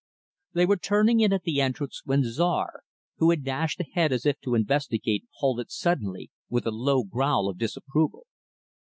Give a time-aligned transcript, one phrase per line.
[0.53, 2.81] They were turning in at the entrance, when Czar
[3.17, 7.59] who had dashed ahead as if to investigate halted, suddenly, with a low growl of
[7.59, 8.25] disapproval.